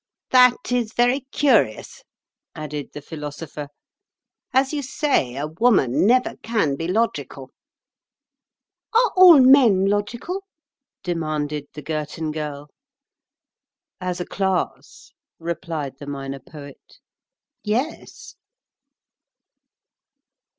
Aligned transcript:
"That 0.31 0.71
is 0.71 0.93
very 0.93 1.27
curious," 1.31 2.01
added 2.55 2.89
the 2.91 3.03
Philosopher. 3.03 3.67
"As 4.51 4.73
you 4.73 4.81
say, 4.81 5.35
a 5.35 5.45
woman 5.45 6.07
never 6.07 6.37
can 6.37 6.75
be 6.75 6.87
logical." 6.87 7.51
"Are 8.95 9.11
all 9.15 9.39
men 9.39 9.85
logical?" 9.85 10.43
demanded 11.03 11.67
the 11.73 11.83
Girton 11.83 12.31
Girl. 12.31 12.69
"As 13.99 14.19
a 14.19 14.25
class," 14.25 15.11
replied 15.37 15.99
the 15.99 16.07
Minor 16.07 16.39
Poet, 16.39 16.97
"yes." 17.63 18.33